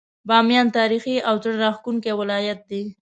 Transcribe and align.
باميان 0.27 0.67
تاريخي 0.77 1.15
او 1.29 1.35
زړه 1.43 1.57
راښکونکی 1.63 2.11
ولايت 2.19 2.59
دی. 2.69 2.83